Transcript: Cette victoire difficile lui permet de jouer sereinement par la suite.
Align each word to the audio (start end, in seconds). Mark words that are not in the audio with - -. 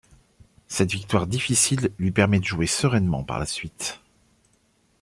Cette 0.67 0.91
victoire 0.93 1.27
difficile 1.27 1.91
lui 1.99 2.09
permet 2.11 2.39
de 2.39 2.43
jouer 2.45 2.65
sereinement 2.65 3.23
par 3.23 3.37
la 3.37 3.45
suite. 3.45 4.01